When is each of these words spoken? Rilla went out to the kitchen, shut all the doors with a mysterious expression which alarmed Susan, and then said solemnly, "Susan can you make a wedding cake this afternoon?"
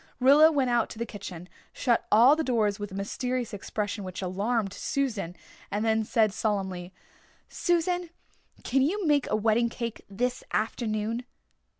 Rilla 0.19 0.51
went 0.51 0.71
out 0.71 0.89
to 0.89 0.97
the 0.97 1.05
kitchen, 1.05 1.47
shut 1.73 2.07
all 2.11 2.35
the 2.35 2.43
doors 2.43 2.79
with 2.79 2.91
a 2.91 2.95
mysterious 2.95 3.53
expression 3.53 4.03
which 4.03 4.23
alarmed 4.23 4.73
Susan, 4.73 5.35
and 5.69 5.85
then 5.85 6.03
said 6.03 6.33
solemnly, 6.33 6.91
"Susan 7.49 8.09
can 8.63 8.81
you 8.81 9.05
make 9.05 9.29
a 9.29 9.35
wedding 9.35 9.69
cake 9.69 10.03
this 10.09 10.43
afternoon?" 10.53 11.23